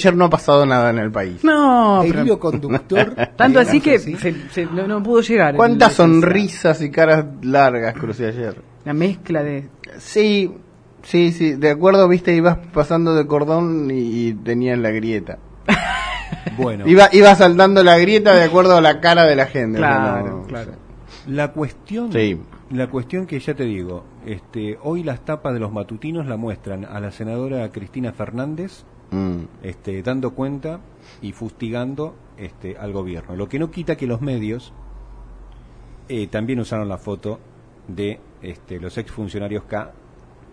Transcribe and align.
Ayer 0.00 0.16
no 0.16 0.24
ha 0.26 0.30
pasado 0.30 0.64
nada 0.66 0.90
en 0.90 0.98
el 0.98 1.10
país. 1.10 1.44
No, 1.44 2.02
El 2.02 2.20
hilo 2.24 2.38
conductor. 2.40 3.14
tanto 3.36 3.60
así 3.60 3.80
que 3.80 3.98
se- 3.98 4.16
se- 4.50 4.66
no, 4.66 4.86
no 4.88 5.02
pudo 5.02 5.20
llegar. 5.20 5.54
¿Cuántas 5.56 5.92
sonrisas 5.94 6.80
y 6.82 6.90
caras 6.90 7.24
largas 7.42 7.94
crucé 7.94 8.28
ayer? 8.28 8.62
La 8.84 8.94
mezcla 8.94 9.42
de... 9.42 9.68
Sí, 9.98 10.52
sí, 11.02 11.32
sí, 11.32 11.52
de 11.54 11.70
acuerdo, 11.70 12.08
viste, 12.08 12.34
ibas 12.34 12.56
pasando 12.72 13.14
de 13.14 13.26
cordón 13.26 13.90
y, 13.90 14.28
y 14.28 14.32
tenías 14.34 14.78
la 14.78 14.90
grieta. 14.90 15.38
Bueno, 16.56 16.86
Iba, 16.86 17.08
iba 17.12 17.34
saltando 17.34 17.82
la 17.82 17.98
grieta 17.98 18.34
de 18.34 18.44
acuerdo 18.44 18.76
a 18.76 18.80
la 18.80 19.00
cara 19.00 19.24
de 19.24 19.36
la 19.36 19.46
gente. 19.46 19.78
Claro, 19.78 20.26
no- 20.40 20.46
claro. 20.46 20.72
la 21.26 21.52
cuestión, 21.52 22.12
Sí. 22.12 22.38
la 22.70 22.86
cuestión 22.88 23.26
que 23.26 23.38
ya 23.40 23.54
te 23.54 23.64
digo, 23.64 24.04
este, 24.26 24.78
hoy 24.82 25.02
las 25.02 25.24
tapas 25.24 25.52
de 25.54 25.60
los 25.60 25.72
matutinos 25.72 26.26
la 26.26 26.36
muestran 26.36 26.84
a 26.84 26.98
la 27.00 27.10
senadora 27.12 27.68
Cristina 27.70 28.12
Fernández, 28.12 28.84
Mm. 29.10 29.42
este, 29.62 30.02
dando 30.02 30.32
cuenta 30.34 30.80
y 31.20 31.32
fustigando 31.32 32.14
este, 32.36 32.76
al 32.78 32.92
gobierno. 32.92 33.34
Lo 33.36 33.48
que 33.48 33.58
no 33.58 33.70
quita 33.70 33.96
que 33.96 34.06
los 34.06 34.20
medios 34.20 34.72
eh, 36.08 36.26
también 36.28 36.60
usaron 36.60 36.88
la 36.88 36.98
foto 36.98 37.38
de 37.88 38.20
este, 38.42 38.80
los 38.80 38.96
exfuncionarios 38.98 39.64
K 39.64 39.92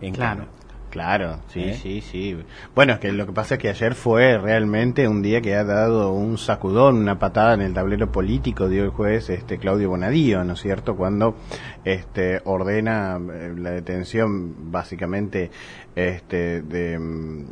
en 0.02 0.14
Claro. 0.14 0.40
cana. 0.42 0.52
Claro, 0.90 1.40
sí, 1.50 1.60
¿Eh? 1.64 1.74
sí, 1.74 2.02
sí. 2.02 2.38
Bueno, 2.74 2.94
es 2.94 3.00
que 3.00 3.12
lo 3.12 3.26
que 3.26 3.34
pasa 3.34 3.56
es 3.56 3.60
que 3.62 3.70
ayer 3.70 3.94
fue 3.94 4.38
realmente 4.38 5.08
un 5.08 5.22
día 5.22 5.42
que 5.42 5.54
ha 5.54 5.66
dado 5.66 6.14
un 6.14 6.38
sacudón, 6.38 6.96
una 6.96 7.20
patada 7.20 7.54
en 7.56 7.62
el 7.62 7.74
tablero 7.74 8.10
político, 8.10 8.70
dio 8.70 8.86
el 8.86 8.90
juez 8.92 9.30
este 9.30 9.58
Claudio 9.58 9.90
Bonadío, 9.90 10.44
¿no 10.46 10.54
es 10.54 10.62
cierto? 10.62 10.96
Cuando 10.96 11.36
este 11.84 12.42
ordena 12.46 13.20
eh, 13.32 13.54
la 13.58 13.72
detención 13.72 14.72
básicamente 14.72 15.52
este 15.94 16.62
de 16.62 16.98
mm, 16.98 17.46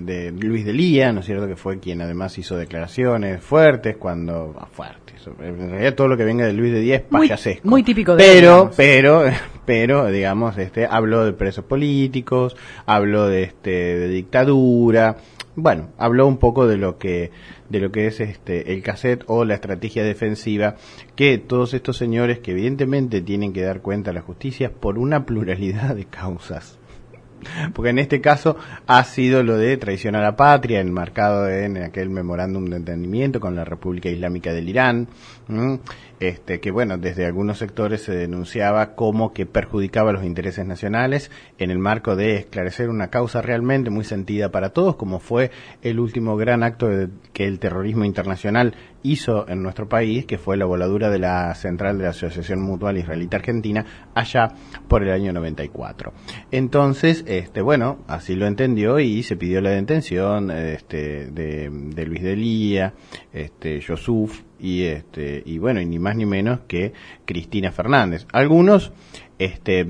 de 0.00 0.30
Luis 0.32 0.64
de 0.64 0.72
Lía, 0.72 1.12
¿no 1.12 1.20
es 1.20 1.26
cierto? 1.26 1.46
Que 1.46 1.56
fue 1.56 1.78
quien 1.80 2.00
además 2.00 2.36
hizo 2.38 2.56
declaraciones 2.56 3.42
fuertes 3.42 3.96
cuando 3.96 4.54
ah, 4.58 4.66
fuertes. 4.70 5.02
En 5.40 5.70
realidad 5.70 5.94
todo 5.94 6.08
lo 6.08 6.16
que 6.16 6.24
venga 6.24 6.46
de 6.46 6.52
Luis 6.52 6.72
de 6.72 6.80
Lía 6.80 6.96
es 6.96 7.02
Muy- 7.10 7.22
payasesco. 7.28 7.68
muy 7.68 7.82
típico 7.84 8.16
de 8.16 8.24
Pero 8.24 8.70
pero 8.76 9.24
pero 9.64 10.06
digamos 10.10 10.58
este 10.58 10.86
habló 10.86 11.24
de 11.24 11.32
presos 11.32 11.64
políticos 11.64 12.56
habló 12.86 13.28
de 13.28 13.44
este 13.44 13.70
de 13.70 14.08
dictadura 14.08 15.16
bueno 15.54 15.90
habló 15.96 16.26
un 16.26 16.38
poco 16.38 16.66
de 16.66 16.76
lo 16.76 16.98
que 16.98 17.30
de 17.68 17.78
lo 17.78 17.92
que 17.92 18.08
es 18.08 18.18
este 18.18 18.72
el 18.72 18.82
cassette 18.82 19.22
o 19.28 19.44
la 19.44 19.54
estrategia 19.54 20.02
defensiva 20.02 20.74
que 21.14 21.38
todos 21.38 21.72
estos 21.74 21.96
señores 21.96 22.40
que 22.40 22.50
evidentemente 22.50 23.20
tienen 23.20 23.52
que 23.52 23.62
dar 23.62 23.80
cuenta 23.80 24.10
a 24.10 24.14
la 24.14 24.22
justicia 24.22 24.72
por 24.72 24.98
una 24.98 25.24
pluralidad 25.24 25.94
de 25.94 26.06
causas 26.06 26.80
porque 27.74 27.90
en 27.90 27.98
este 27.98 28.20
caso 28.20 28.56
ha 28.86 29.02
sido 29.04 29.42
lo 29.42 29.56
de 29.56 29.76
traición 29.76 30.14
a 30.16 30.20
la 30.22 30.36
patria, 30.36 30.80
enmarcado 30.80 31.48
en 31.48 31.76
aquel 31.82 32.10
memorándum 32.10 32.66
de 32.66 32.76
entendimiento 32.76 33.40
con 33.40 33.54
la 33.56 33.64
República 33.64 34.08
Islámica 34.08 34.52
del 34.52 34.68
Irán, 34.68 35.08
este 36.20 36.60
que 36.60 36.70
bueno, 36.70 36.98
desde 36.98 37.26
algunos 37.26 37.58
sectores 37.58 38.02
se 38.02 38.12
denunciaba 38.12 38.94
como 38.94 39.32
que 39.32 39.44
perjudicaba 39.44 40.12
los 40.12 40.24
intereses 40.24 40.64
nacionales 40.66 41.30
en 41.58 41.70
el 41.70 41.78
marco 41.78 42.14
de 42.16 42.36
esclarecer 42.36 42.88
una 42.90 43.08
causa 43.08 43.42
realmente 43.42 43.90
muy 43.90 44.04
sentida 44.04 44.50
para 44.50 44.70
todos, 44.70 44.96
como 44.96 45.18
fue 45.18 45.50
el 45.82 45.98
último 45.98 46.36
gran 46.36 46.62
acto 46.62 46.86
de- 46.88 47.08
que 47.32 47.46
el 47.46 47.58
terrorismo 47.58 48.04
internacional 48.04 48.74
hizo 49.02 49.48
en 49.48 49.64
nuestro 49.64 49.88
país, 49.88 50.24
que 50.26 50.38
fue 50.38 50.56
la 50.56 50.64
voladura 50.64 51.10
de 51.10 51.18
la 51.18 51.52
central 51.56 51.98
de 51.98 52.04
la 52.04 52.10
Asociación 52.10 52.60
Mutual 52.62 52.98
Israelita 52.98 53.36
Argentina 53.38 53.84
allá 54.14 54.52
por 54.86 55.02
el 55.02 55.10
año 55.10 55.32
94. 55.32 56.12
Entonces, 56.52 57.24
este, 57.38 57.62
bueno, 57.62 57.98
así 58.08 58.34
lo 58.34 58.46
entendió 58.46 58.98
y 59.00 59.22
se 59.22 59.36
pidió 59.36 59.60
la 59.60 59.70
detención 59.70 60.50
este, 60.50 61.26
de, 61.26 61.70
de 61.70 62.06
Luis 62.06 62.22
de 62.22 62.36
Lía, 62.36 62.94
este, 63.32 63.80
Yosuf 63.80 64.42
y 64.60 64.82
este, 64.84 65.42
y 65.44 65.58
bueno, 65.58 65.80
y 65.80 65.86
ni 65.86 65.98
más 65.98 66.16
ni 66.16 66.26
menos 66.26 66.60
que 66.68 66.92
Cristina 67.24 67.72
Fernández. 67.72 68.26
Algunos, 68.32 68.92
este, 69.38 69.84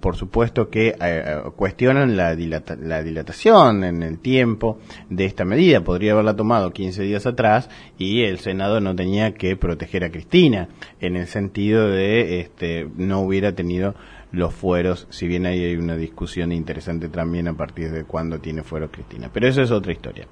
por 0.00 0.16
supuesto 0.16 0.68
que 0.68 0.88
eh, 0.88 0.94
eh, 1.00 1.36
cuestionan 1.56 2.16
la, 2.16 2.34
dilata- 2.34 2.76
la 2.76 3.02
dilatación 3.02 3.84
en 3.84 4.02
el 4.02 4.18
tiempo 4.18 4.78
de 5.08 5.24
esta 5.24 5.44
medida. 5.44 5.82
Podría 5.82 6.12
haberla 6.12 6.36
tomado 6.36 6.72
15 6.72 7.02
días 7.02 7.24
atrás 7.26 7.70
y 7.98 8.22
el 8.24 8.38
Senado 8.40 8.80
no 8.80 8.94
tenía 8.94 9.32
que 9.34 9.56
proteger 9.56 10.04
a 10.04 10.10
Cristina 10.10 10.68
en 11.00 11.16
el 11.16 11.26
sentido 11.26 11.88
de 11.88 12.40
este, 12.40 12.88
no 12.96 13.20
hubiera 13.20 13.54
tenido 13.54 13.94
los 14.32 14.54
fueros, 14.54 15.06
si 15.10 15.26
bien 15.26 15.44
ahí 15.46 15.64
hay 15.64 15.76
una 15.76 15.96
discusión 15.96 16.52
interesante 16.52 17.08
también 17.08 17.48
a 17.48 17.54
partir 17.54 17.90
de 17.90 18.04
cuándo 18.04 18.38
tiene 18.38 18.62
fuero 18.62 18.90
Cristina. 18.90 19.28
Pero 19.32 19.48
eso 19.48 19.62
es 19.62 19.70
otra 19.70 19.92
historia. 19.92 20.26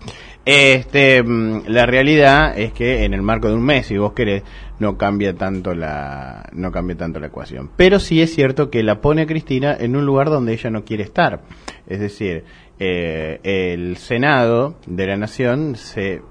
Este, 0.44 1.22
mm, 1.22 1.64
la 1.66 1.84
realidad 1.84 2.56
es 2.56 2.72
que 2.72 3.04
en 3.04 3.14
el 3.14 3.22
marco 3.22 3.48
de 3.48 3.54
un 3.54 3.64
mes, 3.64 3.86
si 3.86 3.96
vos 3.98 4.12
querés, 4.12 4.44
no 4.78 4.96
cambia 4.96 5.34
tanto 5.34 5.74
la, 5.74 6.48
no 6.52 6.70
cambia 6.70 6.96
tanto 6.96 7.18
la 7.18 7.26
ecuación. 7.26 7.70
Pero 7.76 7.98
sí 7.98 8.22
es 8.22 8.32
cierto 8.34 8.70
que 8.70 8.82
la 8.82 9.00
pone 9.00 9.26
Cristina 9.26 9.76
en 9.78 9.96
un 9.96 10.06
lugar 10.06 10.30
donde 10.30 10.52
ella 10.52 10.70
no 10.70 10.84
quiere 10.84 11.02
estar. 11.02 11.42
Es 11.88 11.98
decir, 11.98 12.44
eh, 12.78 13.40
el 13.42 13.96
Senado 13.96 14.76
de 14.86 15.06
la 15.08 15.16
Nación 15.16 15.74
se, 15.74 16.22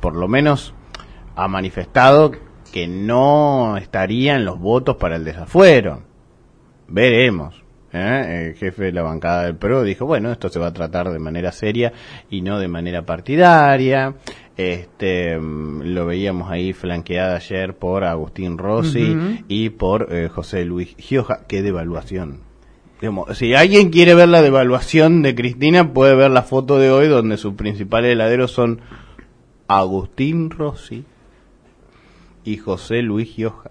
por 0.00 0.16
lo 0.16 0.28
menos 0.28 0.74
ha 1.36 1.46
manifestado 1.48 2.32
que 2.72 2.86
no 2.86 3.76
estarían 3.76 4.44
los 4.44 4.58
votos 4.58 4.96
para 4.96 5.16
el 5.16 5.24
desafuero. 5.24 6.02
Veremos. 6.88 7.62
¿eh? 7.92 8.48
El 8.48 8.54
jefe 8.54 8.84
de 8.84 8.92
la 8.92 9.02
bancada 9.02 9.44
del 9.44 9.56
PRO 9.56 9.82
dijo, 9.82 10.06
bueno, 10.06 10.32
esto 10.32 10.48
se 10.48 10.58
va 10.58 10.68
a 10.68 10.72
tratar 10.72 11.10
de 11.10 11.18
manera 11.18 11.52
seria 11.52 11.92
y 12.30 12.42
no 12.42 12.58
de 12.58 12.68
manera 12.68 13.02
partidaria. 13.02 14.14
Este, 14.56 15.38
mm, 15.38 15.82
lo 15.94 16.06
veíamos 16.06 16.50
ahí 16.50 16.72
flanqueada 16.72 17.36
ayer 17.36 17.74
por 17.74 18.04
Agustín 18.04 18.58
Rossi 18.58 19.44
y 19.48 19.70
por 19.70 20.08
eh, 20.10 20.28
José 20.28 20.64
Luis 20.64 20.94
Gioja. 20.98 21.40
Qué 21.46 21.62
devaluación. 21.62 22.40
Digamos, 23.00 23.38
si 23.38 23.54
alguien 23.54 23.90
quiere 23.90 24.14
ver 24.14 24.28
la 24.28 24.42
devaluación 24.42 25.22
de 25.22 25.36
Cristina, 25.36 25.92
puede 25.92 26.16
ver 26.16 26.32
la 26.32 26.42
foto 26.42 26.78
de 26.78 26.90
hoy 26.90 27.06
donde 27.06 27.36
sus 27.36 27.54
principales 27.54 28.12
heladeros 28.12 28.50
son 28.50 28.80
Agustín 29.68 30.50
Rossi 30.50 31.04
y 32.44 32.56
José 32.56 33.02
Luis 33.02 33.28
Gioja. 33.34 33.70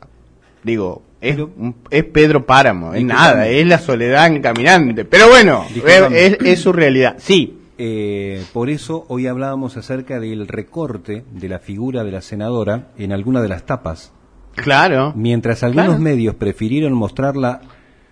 Digo, 0.64 1.02
es, 1.22 1.36
Pero- 1.36 1.52
es 1.90 2.04
Pedro 2.06 2.46
Páramo, 2.46 2.94
es 2.94 3.04
nada, 3.04 3.48
es 3.48 3.66
la 3.66 3.80
soledad 3.80 4.28
en 4.28 4.42
caminante. 4.42 5.06
Pero 5.06 5.30
bueno, 5.30 5.66
es, 6.14 6.38
es 6.44 6.60
su 6.60 6.72
realidad. 6.74 7.16
Sí, 7.20 7.54
Eh, 7.80 8.44
por 8.54 8.72
eso 8.72 9.06
hoy 9.08 9.28
hablábamos 9.28 9.78
acerca 9.78 10.20
del 10.20 10.48
recorte 10.48 11.24
de 11.32 11.48
la 11.48 11.60
figura 11.60 12.04
de 12.04 12.12
la 12.12 12.22
senadora 12.22 12.88
en 12.98 13.12
alguna 13.14 13.40
de 13.40 13.50
las 13.50 13.68
tapas. 13.68 14.12
claro. 14.56 15.14
Mientras 15.16 15.62
algunos 15.62 15.86
Claro. 15.90 16.02
medios 16.02 16.34
prefirieron 16.34 16.94
mostrarla 16.94 17.62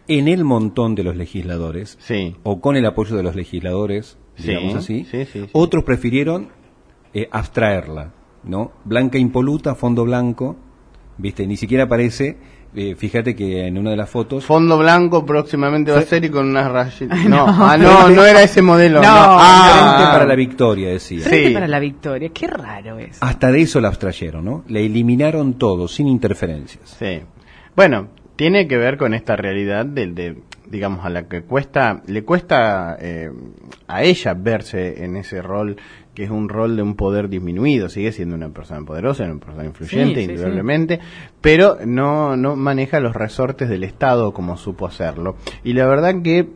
en 0.08 0.28
el 0.28 0.44
montón 0.44 0.94
de 0.94 1.04
los 1.04 1.16
legisladores, 1.16 1.98
Sí. 2.00 2.36
o 2.44 2.62
con 2.62 2.76
el 2.76 2.86
apoyo 2.86 3.16
de 3.16 3.24
los 3.24 3.36
legisladores, 3.36 4.20
digamos 4.38 4.76
así, 4.76 5.04
sí, 5.10 5.26
sí, 5.26 5.40
sí. 5.46 5.50
otros 5.52 5.84
prefirieron 5.84 6.50
eh, 7.16 7.28
abstraerla, 7.32 8.12
¿no? 8.45 8.72
Blanca 8.83 9.17
impoluta, 9.17 9.75
fondo 9.75 10.03
blanco, 10.06 10.56
¿viste? 11.17 11.45
Ni 11.47 11.57
siquiera 11.57 11.85
aparece, 11.85 12.38
eh, 12.75 12.94
fíjate 12.95 13.35
que 13.35 13.67
en 13.67 13.78
una 13.78 13.91
de 13.91 13.95
las 13.97 14.09
fotos... 14.09 14.45
Fondo 14.45 14.78
blanco 14.78 15.25
próximamente 15.25 15.91
va 15.91 16.00
a 16.00 16.03
ser 16.03 16.25
y 16.25 16.29
con 16.29 16.50
unas 16.50 16.69
rayitas. 16.72 17.23
No, 17.25 17.45
no, 17.47 17.66
ah, 17.66 17.78
no, 17.78 18.09
no 18.09 18.25
era 18.25 18.44
ese 18.44 18.61
modelo. 18.61 19.01
No, 19.01 19.07
Ah, 19.09 19.94
Frente 19.97 20.11
para 20.11 20.25
la 20.25 20.35
victoria, 20.35 20.89
decía. 20.89 21.22
Frente 21.22 21.47
Sí. 21.47 21.53
para 21.53 21.67
la 21.67 21.79
victoria. 21.79 22.29
Qué 22.33 22.47
raro 22.47 23.00
es. 23.00 23.17
Hasta 23.22 23.51
de 23.51 23.61
eso 23.61 23.79
la 23.79 23.88
abstrayeron, 23.88 24.44
¿no? 24.44 24.63
La 24.67 24.79
eliminaron 24.79 25.53
todo, 25.53 25.88
sin 25.88 26.07
interferencias. 26.07 26.97
Sí. 27.00 27.22
Bueno, 27.75 28.09
tiene 28.35 28.67
que 28.67 28.77
ver 28.77 28.97
con 28.97 29.13
esta 29.13 29.38
realidad 29.38 29.85
del 29.85 30.13
de, 30.13 30.41
digamos, 30.69 31.06
a 31.06 31.09
la 31.09 31.29
que 31.29 31.44
cuesta, 31.44 32.01
le 32.07 32.23
cuesta 32.25 32.97
eh, 33.00 33.31
a 33.88 34.03
ella 34.03 34.33
verse 34.33 35.03
en 35.06 35.16
ese 35.16 35.41
rol 35.41 35.77
que 36.15 36.23
es 36.23 36.31
un 36.31 36.50
rol 36.50 36.75
de 36.75 36.81
un 36.81 36.95
poder 36.95 37.29
disminuido, 37.29 37.89
sigue 37.89 38.12
siendo 38.12 38.35
una 38.35 38.50
persona 38.50 38.83
poderosa, 38.85 39.25
una 39.25 39.39
persona 39.39 39.65
influyente, 39.65 40.21
Sí, 40.21 40.25
sí, 40.25 40.31
indudablemente, 40.31 41.00
pero 41.41 41.77
no, 41.85 42.35
no 42.38 42.56
maneja 42.56 43.00
los 43.00 43.15
resortes 43.15 43.69
del 43.69 43.83
Estado 43.83 44.33
como 44.33 44.57
supo 44.57 44.88
hacerlo. 44.88 45.35
Y 45.63 45.73
la 45.73 45.85
verdad 45.85 46.21
que 46.23 46.47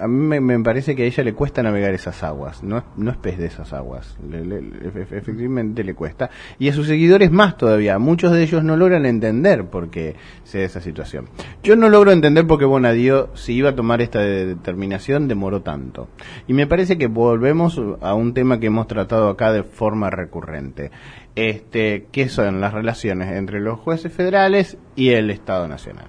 a 0.00 0.08
mí 0.08 0.26
me, 0.26 0.40
me 0.40 0.58
parece 0.62 0.94
que 0.94 1.04
a 1.04 1.06
ella 1.06 1.22
le 1.24 1.32
cuesta 1.32 1.62
navegar 1.62 1.94
esas 1.94 2.22
aguas, 2.22 2.62
no, 2.62 2.78
es- 2.78 2.84
no 2.96 3.10
es 3.10 3.16
pez 3.16 3.38
de 3.38 3.46
esas 3.46 3.72
aguas, 3.72 4.18
Le- 4.28 4.44
le- 4.44 4.62
efectivamente 5.10 5.84
le 5.84 5.94
cuesta. 5.94 6.30
Y 6.58 6.68
a 6.68 6.72
sus 6.72 6.86
seguidores 6.86 7.30
más 7.30 7.56
todavía, 7.56 7.98
muchos 7.98 8.32
de 8.32 8.42
ellos 8.42 8.62
no 8.64 8.76
logran 8.76 9.06
entender 9.06 9.66
por 9.66 9.88
qué 9.90 10.16
se 10.44 10.58
da 10.58 10.64
esa 10.64 10.80
situación. 10.80 11.28
Yo 11.62 11.76
no 11.76 11.88
logro 11.88 12.10
entender 12.12 12.46
por 12.46 12.58
qué 12.58 12.64
Bonadío, 12.64 13.30
si 13.34 13.54
iba 13.54 13.70
a 13.70 13.74
tomar 13.76 14.00
esta 14.02 14.18
de- 14.20 14.46
determinación, 14.46 15.28
demoró 15.28 15.62
tanto. 15.62 16.08
Y 16.48 16.52
me 16.54 16.66
parece 16.66 16.98
que 16.98 17.06
volvemos 17.06 17.80
a 18.00 18.14
un 18.14 18.34
tema 18.34 18.58
que 18.60 18.66
hemos 18.66 18.86
tratado 18.96 19.28
acá 19.28 19.52
de 19.52 19.62
forma 19.62 20.10
recurrente. 20.10 20.90
Este, 21.34 22.06
que 22.12 22.28
son 22.28 22.60
las 22.60 22.72
relaciones 22.72 23.30
entre 23.32 23.60
los 23.60 23.78
jueces 23.78 24.12
federales 24.12 24.78
y 24.96 25.10
el 25.10 25.30
Estado 25.30 25.68
Nacional. 25.68 26.06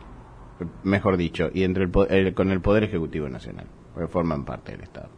Mejor 0.84 1.18
dicho, 1.18 1.50
y 1.54 1.64
entre 1.64 1.84
el, 1.84 1.92
el- 2.10 2.34
con 2.34 2.50
el 2.52 2.62
Poder 2.62 2.84
Ejecutivo 2.86 3.30
Nacional, 3.30 3.68
porque 3.94 4.08
forman 4.08 4.44
parte 4.46 4.72
del 4.72 4.82
Estado. 4.82 5.10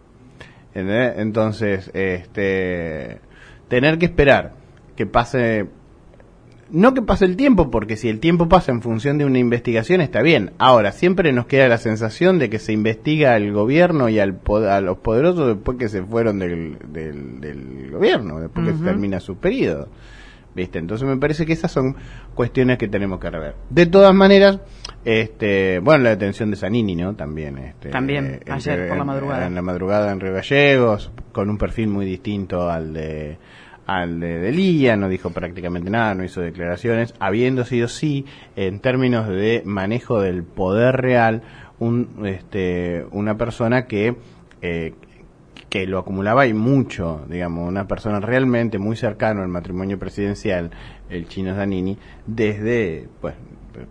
¿entendés? 0.73 1.13
Entonces, 1.17 1.89
este, 1.93 3.19
tener 3.69 3.97
que 3.97 4.05
esperar 4.07 4.53
que 4.95 5.05
pase, 5.05 5.67
no 6.71 6.93
que 6.93 7.01
pase 7.01 7.25
el 7.25 7.35
tiempo, 7.35 7.71
porque 7.71 7.97
si 7.97 8.09
el 8.09 8.19
tiempo 8.19 8.47
pasa 8.47 8.71
en 8.71 8.81
función 8.81 9.17
de 9.17 9.25
una 9.25 9.39
investigación 9.39 10.01
está 10.01 10.21
bien. 10.21 10.51
Ahora, 10.57 10.91
siempre 10.91 11.31
nos 11.33 11.45
queda 11.47 11.67
la 11.67 11.77
sensación 11.77 12.39
de 12.39 12.49
que 12.49 12.59
se 12.59 12.73
investiga 12.73 13.33
al 13.33 13.51
gobierno 13.51 14.09
y 14.09 14.19
al 14.19 14.39
a 14.69 14.81
los 14.81 14.97
poderosos 14.99 15.47
después 15.55 15.77
que 15.77 15.89
se 15.89 16.03
fueron 16.03 16.39
del, 16.39 16.77
del, 16.91 17.39
del 17.41 17.91
gobierno, 17.91 18.39
después 18.39 18.67
que 18.67 18.73
se 18.77 18.83
termina 18.83 19.19
su 19.19 19.37
periodo. 19.37 19.87
¿Viste? 20.55 20.79
Entonces 20.79 21.07
me 21.07 21.15
parece 21.15 21.45
que 21.45 21.53
esas 21.53 21.71
son 21.71 21.95
cuestiones 22.33 22.77
que 22.79 22.87
tenemos 22.87 23.19
que 23.19 23.29
rever. 23.29 23.55
De 23.69 23.85
todas 23.85 24.13
maneras, 24.15 24.59
este, 25.05 25.79
bueno, 25.79 26.03
la 26.05 26.09
detención 26.11 26.49
de 26.51 26.57
Zanini, 26.57 26.95
¿no? 26.95 27.15
También. 27.15 27.57
Este, 27.59 27.89
También, 27.89 28.39
eh, 28.45 28.51
ayer 28.51 28.79
en- 28.81 28.87
por 28.89 28.97
la 28.97 29.03
madrugada. 29.05 29.45
En 29.47 29.55
la 29.55 29.61
madrugada 29.61 30.11
en 30.11 30.19
Río 30.19 30.33
Gallegos, 30.33 31.11
con 31.31 31.49
un 31.49 31.57
perfil 31.57 31.87
muy 31.89 32.05
distinto 32.05 32.69
al 32.69 32.93
de 32.93 33.37
al 33.89 34.19
de 34.19 34.37
Delía, 34.37 34.95
no 34.95 35.09
dijo 35.09 35.31
prácticamente 35.31 35.89
nada, 35.89 36.13
no 36.13 36.23
hizo 36.23 36.41
declaraciones, 36.41 37.15
habiendo 37.19 37.65
sido 37.65 37.87
sí, 37.87 38.25
en 38.55 38.79
términos 38.79 39.27
de 39.27 39.63
manejo 39.65 40.21
del 40.21 40.43
poder 40.43 40.97
real, 40.97 41.41
un, 41.79 42.23
este, 42.25 43.05
una 43.11 43.35
persona 43.35 43.87
que 43.87 44.15
eh, 44.61 44.93
que 45.69 45.85
lo 45.85 45.99
acumulaba 45.99 46.47
y 46.47 46.53
mucho, 46.53 47.25
digamos, 47.29 47.67
una 47.67 47.87
persona 47.87 48.19
realmente 48.19 48.79
muy 48.79 48.95
cercano 48.95 49.41
al 49.41 49.49
matrimonio 49.49 49.99
presidencial, 49.99 50.71
el 51.09 51.27
chino 51.27 51.55
Zanini, 51.55 51.97
desde, 52.25 53.07
pues, 53.21 53.35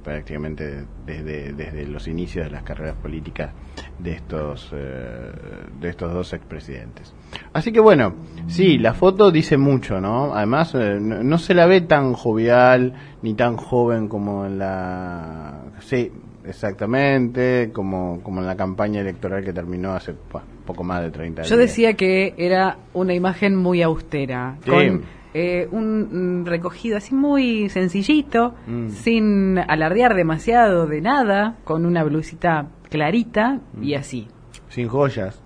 prácticamente 0.02 0.84
desde, 1.06 1.52
desde 1.52 1.86
los 1.86 2.08
inicios 2.08 2.46
de 2.46 2.50
las 2.50 2.62
carreras 2.62 2.96
políticas 2.96 3.52
de 3.98 4.12
estos, 4.12 4.70
eh, 4.72 5.32
de 5.80 5.88
estos 5.88 6.12
dos 6.12 6.32
expresidentes. 6.32 7.14
Así 7.52 7.72
que 7.72 7.80
bueno, 7.80 8.14
sí, 8.48 8.78
la 8.78 8.94
foto 8.94 9.30
dice 9.30 9.56
mucho, 9.56 10.00
¿no? 10.00 10.34
Además, 10.34 10.74
eh, 10.74 10.98
no, 11.00 11.22
no 11.22 11.38
se 11.38 11.54
la 11.54 11.66
ve 11.66 11.80
tan 11.80 12.12
jovial 12.12 12.94
ni 13.22 13.34
tan 13.34 13.56
joven 13.56 14.08
como 14.08 14.44
en 14.46 14.58
la... 14.58 15.62
Sí, 15.80 16.12
exactamente, 16.44 17.70
como, 17.72 18.20
como 18.22 18.40
en 18.40 18.46
la 18.46 18.56
campaña 18.56 19.00
electoral 19.00 19.44
que 19.44 19.52
terminó 19.52 19.92
hace 19.92 20.14
pues, 20.14 20.44
poco 20.68 20.84
más 20.84 21.02
de 21.02 21.10
30 21.10 21.42
Yo 21.42 21.56
días. 21.56 21.68
decía 21.70 21.94
que 21.94 22.34
era 22.36 22.76
una 22.94 23.14
imagen 23.14 23.56
muy 23.56 23.82
austera, 23.82 24.56
Sí. 24.64 24.70
con 24.70 25.02
eh, 25.34 25.68
un 25.70 26.42
mm, 26.42 26.46
recogido 26.46 26.96
así 26.96 27.14
muy 27.14 27.68
sencillito, 27.68 28.54
Mm. 28.66 28.88
sin 28.90 29.58
alardear 29.58 30.14
demasiado 30.14 30.86
de 30.86 31.00
nada, 31.00 31.56
con 31.64 31.84
una 31.86 32.02
blusita 32.04 32.68
clarita 32.90 33.60
y 33.82 33.94
así. 33.94 34.28
Sin 34.68 34.88
joyas. 34.88 35.40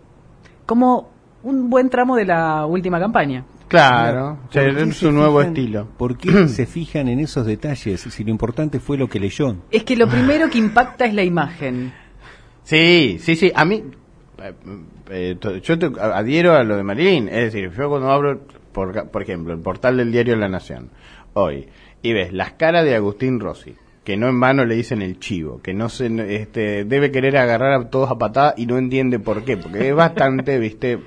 Como 0.67 1.11
un 1.43 1.69
buen 1.71 1.89
tramo 1.91 2.17
de 2.17 2.25
la 2.27 2.65
última 2.67 3.01
campaña. 3.01 3.45
Claro, 3.69 4.39
¿Por 4.43 4.51
qué 4.51 4.69
es 4.69 4.75
se 4.89 4.93
su 4.93 5.13
nuevo 5.13 5.41
fijan- 5.41 5.49
estilo. 5.49 5.89
¿Por 5.97 6.17
qué 6.19 6.47
se 6.49 6.67
fijan 6.67 7.09
en 7.09 7.19
esos 7.21 7.45
detalles 7.47 8.01
si 8.03 8.23
lo 8.25 8.31
importante 8.31 8.79
fue 8.81 8.97
lo 8.99 9.09
que 9.09 9.19
leyó? 9.19 9.57
Es 9.71 9.83
que 9.85 9.97
lo 9.97 10.07
primero 10.09 10.49
que 10.51 10.59
impacta 10.59 11.07
es 11.07 11.15
la 11.15 11.25
imagen. 11.25 11.93
Sí, 12.63 13.17
sí, 13.19 13.35
sí. 13.35 13.51
A 13.55 13.65
mí, 13.65 13.83
eh, 14.43 14.55
eh, 15.11 15.61
yo 15.63 15.79
te 15.79 15.91
adhiero 16.01 16.55
a 16.55 16.65
lo 16.65 16.77
de 16.77 16.83
Marilyn. 16.83 17.29
Es 17.29 17.53
decir, 17.53 17.71
yo 17.71 17.89
cuando 17.89 18.11
abro, 18.11 18.41
por, 18.73 19.09
por 19.09 19.23
ejemplo, 19.23 19.53
el 19.53 19.61
portal 19.61 19.97
del 19.97 20.13
diario 20.13 20.37
La 20.37 20.49
Nación, 20.49 20.91
hoy, 21.35 21.69
y 22.03 22.13
ves 22.13 22.33
las 22.33 22.53
caras 22.53 22.85
de 22.85 22.95
Agustín 22.95 23.41
Rossi, 23.41 23.75
que 24.05 24.17
no 24.17 24.29
en 24.29 24.41
vano 24.41 24.65
le 24.65 24.75
dicen 24.75 25.03
el 25.03 25.21
chivo, 25.21 25.61
que 25.63 25.75
no 25.75 25.89
se, 25.89 26.07
este, 26.35 26.85
debe 26.85 27.13
querer 27.13 27.37
agarrar 27.37 27.73
a 27.73 27.91
todos 27.91 28.11
a 28.11 28.19
patada 28.19 28.55
y 28.57 28.67
no 28.67 28.79
entiende 28.79 29.19
por 29.19 29.45
qué, 29.45 29.57
porque 29.57 29.89
es 29.89 29.95
bastante, 29.95 30.59
viste, 30.61 30.99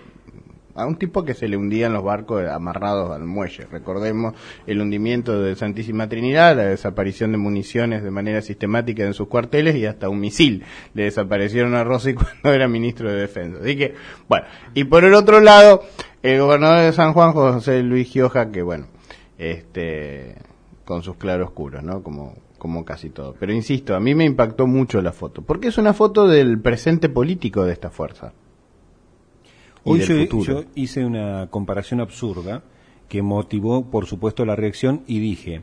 a 0.75 0.85
un 0.85 0.97
tipo 0.97 1.23
que 1.23 1.33
se 1.33 1.47
le 1.47 1.57
hundían 1.57 1.93
los 1.93 2.03
barcos 2.03 2.45
amarrados 2.47 3.11
al 3.11 3.23
muelle. 3.23 3.65
Recordemos 3.71 4.35
el 4.67 4.81
hundimiento 4.81 5.41
de 5.41 5.55
Santísima 5.55 6.09
Trinidad, 6.09 6.55
la 6.55 6.65
desaparición 6.65 7.31
de 7.31 7.37
municiones 7.37 8.03
de 8.03 8.11
manera 8.11 8.41
sistemática 8.41 9.03
en 9.03 9.13
sus 9.13 9.29
cuarteles 9.29 9.75
y 9.75 9.85
hasta 9.85 10.09
un 10.09 10.19
misil 10.19 10.63
le 10.93 11.03
desaparecieron 11.03 11.75
a 11.75 11.83
Rossi 11.83 12.13
cuando 12.13 12.53
era 12.53 12.67
ministro 12.67 13.09
de 13.09 13.21
Defensa. 13.21 13.59
Así 13.61 13.77
que, 13.77 13.95
bueno, 14.27 14.45
y 14.73 14.83
por 14.83 15.05
el 15.05 15.13
otro 15.13 15.39
lado, 15.39 15.83
el 16.21 16.39
gobernador 16.39 16.79
de 16.79 16.91
San 16.91 17.13
Juan, 17.13 17.31
José 17.31 17.81
Luis 17.81 18.09
Gioja, 18.09 18.51
que 18.51 18.61
bueno, 18.61 18.87
este, 19.37 20.35
con 20.83 21.03
sus 21.03 21.15
claroscuros, 21.15 21.83
¿no? 21.83 22.03
Como, 22.03 22.33
como 22.57 22.83
casi 22.83 23.09
todo. 23.09 23.33
Pero 23.39 23.53
insisto, 23.53 23.95
a 23.95 24.01
mí 24.01 24.13
me 24.13 24.25
impactó 24.25 24.67
mucho 24.67 25.01
la 25.01 25.13
foto, 25.13 25.41
porque 25.41 25.69
es 25.69 25.77
una 25.77 25.93
foto 25.93 26.27
del 26.27 26.59
presente 26.59 27.07
político 27.07 27.63
de 27.63 27.71
esta 27.71 27.89
fuerza. 27.89 28.33
Y 29.85 29.89
Hoy 29.91 29.99
del 29.99 30.07
yo, 30.07 30.21
futuro. 30.23 30.61
yo 30.63 30.67
hice 30.75 31.05
una 31.05 31.47
comparación 31.49 32.01
absurda 32.01 32.63
que 33.07 33.21
motivó, 33.21 33.85
por 33.91 34.07
supuesto, 34.07 34.45
la 34.45 34.55
reacción 34.55 35.03
y 35.07 35.19
dije, 35.19 35.61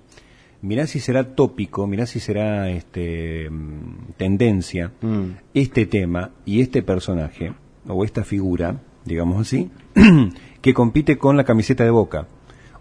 mirá 0.62 0.86
si 0.86 1.00
será 1.00 1.34
tópico, 1.34 1.86
mirá 1.88 2.06
si 2.06 2.20
será 2.20 2.70
este, 2.70 3.50
mm, 3.50 4.12
tendencia 4.16 4.92
Mm. 5.00 5.24
este 5.54 5.86
tema 5.86 6.30
y 6.44 6.60
este 6.60 6.82
personaje, 6.82 7.52
o 7.88 8.04
esta 8.04 8.22
figura, 8.24 8.80
digamos 9.04 9.40
así, 9.40 9.70
que 10.62 10.72
compite 10.72 11.19
con 11.19 11.36
la 11.36 11.44
camiseta 11.44 11.82
de 11.84 11.90
Boca. 11.90 12.28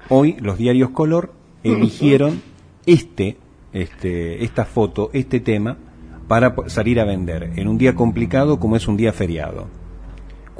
Hoy 0.10 0.36
los 0.40 0.58
diarios 0.60 0.92
Color 0.92 1.34
eligieron 1.64 2.42
este, 2.86 3.38
este, 3.74 4.44
esta 4.44 4.66
foto, 4.66 5.10
este 5.14 5.40
tema, 5.40 5.78
para 6.28 6.56
salir 6.68 7.00
a 7.00 7.06
vender 7.06 7.52
en 7.56 7.68
un 7.68 7.78
día 7.80 7.96
complicado 7.96 8.60
como 8.60 8.76
es 8.76 8.88
un 8.88 8.96
día 8.96 9.12
feriado. 9.12 9.68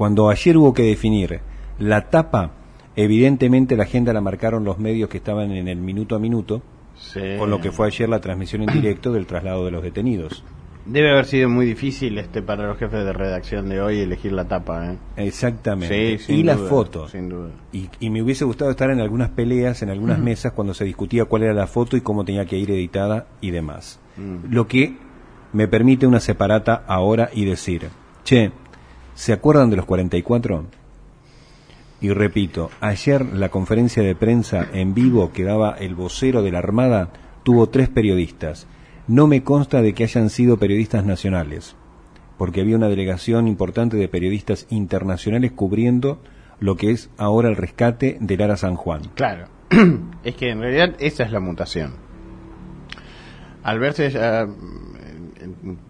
Cuando 0.02 0.32
ayer 0.32 0.58
hubo 0.58 0.74
que 0.74 0.82
definir 0.82 1.42
la 1.78 2.10
tapa, 2.10 2.54
evidentemente 2.96 3.78
la 3.78 3.84
agenda 3.84 4.12
la 4.14 4.20
marcaron 4.20 4.64
los 4.64 4.80
medios 4.80 5.12
que 5.12 5.18
estaban 5.18 5.52
en 5.52 5.68
el 5.68 5.78
minuto 5.78 6.16
a 6.16 6.20
minuto, 6.20 6.64
Sí. 6.96 7.20
con 7.38 7.52
lo 7.52 7.62
que 7.62 7.72
fue 7.72 7.86
ayer 7.86 8.10
la 8.10 8.20
transmisión 8.20 8.64
en 8.64 8.70
directo 8.82 9.14
del 9.14 9.28
traslado 9.28 9.64
de 9.64 9.70
los 9.70 9.84
detenidos. 9.84 10.44
Debe 10.88 11.12
haber 11.12 11.26
sido 11.26 11.50
muy 11.50 11.68
difícil 11.68 12.18
este 12.18 12.42
para 12.42 12.66
los 12.66 12.80
jefes 12.80 13.06
de 13.06 13.14
redacción 13.14 13.70
de 13.70 13.80
hoy 13.80 14.00
elegir 14.00 14.32
la 14.32 14.46
tapa, 14.48 14.92
¿eh? 14.94 14.98
Exactamente. 15.18 16.18
Sí, 16.18 16.34
y 16.34 16.42
la 16.42 16.56
duda, 16.56 16.68
foto. 16.68 17.08
Sin 17.08 17.30
duda. 17.30 17.52
Y, 17.72 17.88
y 18.00 18.10
me 18.10 18.24
hubiese 18.24 18.44
gustado 18.44 18.72
estar 18.72 18.90
en 18.90 19.02
algunas 19.02 19.30
peleas, 19.30 19.84
en 19.84 19.92
algunas 19.92 20.18
mesas, 20.18 20.54
cuando 20.54 20.74
se 20.74 20.84
discutía 20.84 21.26
cuál 21.26 21.44
era 21.44 21.54
la 21.54 21.68
foto 21.68 21.96
y 21.96 22.02
cómo 22.02 22.26
tenía 22.26 22.46
que 22.48 22.58
ir 22.58 22.72
editada 22.72 23.28
y 23.40 23.52
demás. 23.52 24.00
Mm. 24.18 24.52
Lo 24.52 24.68
que 24.68 24.98
me 25.54 25.68
permite 25.68 26.08
una 26.08 26.20
separata 26.20 26.86
ahora 26.88 27.30
y 27.32 27.46
decir, 27.46 27.90
che, 28.24 28.52
¿se 29.16 29.34
acuerdan 29.34 29.70
de 29.70 29.78
los 29.78 29.86
44? 29.86 30.66
Y 32.02 32.10
repito, 32.10 32.72
ayer 32.82 33.26
la 33.26 33.50
conferencia 33.50 34.02
de 34.02 34.16
prensa 34.16 34.68
en 34.74 34.94
vivo 34.96 35.32
que 35.32 35.44
daba 35.44 35.76
el 35.80 35.94
vocero 35.94 36.42
de 36.42 36.52
la 36.52 36.58
Armada 36.58 37.10
tuvo 37.44 37.70
tres 37.70 37.90
periodistas. 37.90 38.68
No 39.08 39.28
me 39.28 39.44
consta 39.44 39.82
de 39.82 39.94
que 39.94 40.04
hayan 40.04 40.30
sido 40.30 40.58
periodistas 40.58 41.06
nacionales, 41.06 41.76
porque 42.38 42.62
había 42.62 42.76
una 42.76 42.90
delegación 42.90 43.48
importante 43.48 43.98
de 43.98 44.08
periodistas 44.08 44.66
internacionales 44.70 45.52
cubriendo 45.52 46.20
lo 46.60 46.76
que 46.76 46.92
es 46.92 47.10
ahora 47.18 47.50
el 47.50 47.56
rescate 47.56 48.18
del 48.20 48.42
Ara 48.42 48.58
San 48.58 48.76
Juan. 48.76 49.02
Claro. 49.16 49.48
es 50.24 50.36
que 50.36 50.50
en 50.50 50.60
realidad 50.60 50.96
esa 51.00 51.24
es 51.24 51.32
la 51.32 51.40
mutación. 51.40 51.94
Al 53.64 53.80
verse 53.80 54.12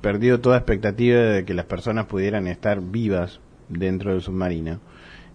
perdido 0.02 0.40
toda 0.40 0.58
expectativa 0.58 1.20
de 1.20 1.46
que 1.46 1.54
las 1.54 1.66
personas 1.66 2.06
pudieran 2.06 2.48
estar 2.48 2.82
vivas 2.82 3.40
dentro 3.70 4.12
del 4.12 4.22
submarino, 4.22 4.80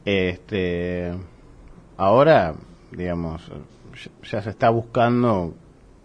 este, 0.05 1.13
ahora, 1.97 2.55
digamos, 2.93 3.51
ya- 4.31 4.43
se 4.43 4.51
está 4.51 4.71
buscando 4.71 5.55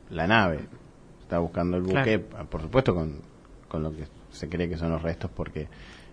la 0.10 0.28
nave, 0.28 0.58
se 1.18 1.24
está 1.24 1.40
buscando 1.40 1.78
el 1.78 1.84
buque, 1.84 2.20
por 2.50 2.62
supuesto 2.62 2.94
con, 2.96 3.20
con 3.68 3.84
lo 3.84 3.96
que 3.96 4.06
se 4.32 4.50
cree 4.50 4.70
que 4.70 4.78
son 4.78 4.92
los 4.92 5.02
restos, 5.02 5.30
porque, 5.34 5.68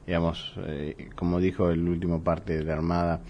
digamos, 0.07 0.55
eh, 0.67 1.09
como 1.17 1.41
dijo 1.41 1.71
el 1.71 1.89
último 1.89 2.23
parte 2.23 2.57
de 2.59 2.65
la 2.65 2.75
Armada, 2.75 3.21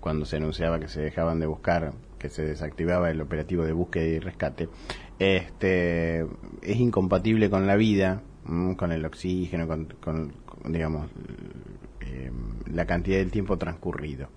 cuando 0.00 0.26
se 0.26 0.36
anunciaba 0.36 0.78
que 0.78 0.88
se 0.88 1.00
dejaban 1.00 1.40
de 1.40 1.46
buscar, 1.46 1.92
que 2.24 2.30
se 2.30 2.42
desactivaba 2.42 3.10
el 3.10 3.20
operativo 3.20 3.64
de 3.66 3.74
búsqueda 3.74 4.06
y 4.06 4.18
rescate, 4.18 4.70
este, 5.18 6.20
es 6.62 6.76
incompatible 6.80 7.50
con 7.50 7.66
la 7.66 7.76
vida, 7.76 8.22
mm, 8.46 8.72
con 8.76 8.92
el 8.92 9.04
oxígeno, 9.04 9.68
con, 9.68 9.88
con- 10.00 10.32
digamos, 10.72 11.10
eh, 12.00 12.30
la 12.72 12.86
cantidad 12.86 13.18
del 13.18 13.30
tiempo 13.30 13.58
transcurrido. 13.58 14.30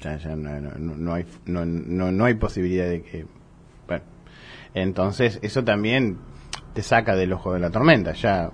Ya, 0.00 0.18
no, 0.36 0.60
no- 0.60 0.94
no- 0.96 1.14
hay, 1.14 1.26
no, 1.46 1.66
no, 1.66 2.12
no 2.12 2.24
hay 2.26 2.34
posibilidad 2.34 2.88
de 2.88 3.02
que... 3.02 3.26
Bueno, 3.88 4.04
entonces 4.72 5.40
eso 5.42 5.64
también 5.64 6.18
te 6.74 6.82
saca 6.82 7.16
del 7.16 7.32
ojo 7.32 7.54
de 7.54 7.58
la 7.58 7.70
tormenta. 7.70 8.12
Ya 8.12 8.52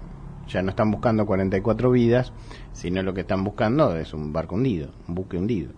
no 0.62 0.70
están 0.70 0.90
buscando 0.90 1.26
44 1.26 1.90
vidas, 1.90 2.32
sino 2.72 3.02
lo 3.02 3.12
que 3.12 3.20
están 3.20 3.44
buscando 3.44 3.94
es 3.98 4.14
un 4.14 4.32
barco 4.32 4.54
hundido, 4.54 4.92
un 5.08 5.14
buque 5.14 5.36
hundido. 5.36 5.72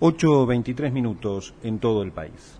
8.23 0.00 0.92
minutos 0.92 1.54
en 1.62 1.78
todo 1.78 2.02
el 2.02 2.12
país. 2.12 2.59